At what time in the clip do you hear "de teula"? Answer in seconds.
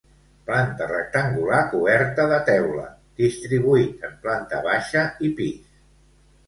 2.33-2.89